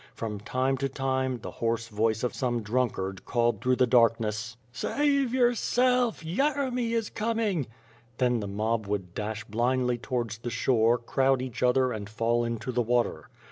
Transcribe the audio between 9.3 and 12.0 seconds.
blindly towards the shore, crowd each other